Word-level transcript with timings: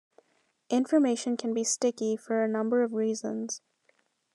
Information 0.71 1.37
can 1.37 1.53
be 1.53 1.63
sticky 1.63 2.17
for 2.17 2.43
a 2.43 2.47
number 2.47 2.81
of 2.81 2.93
reasons. 2.93 3.61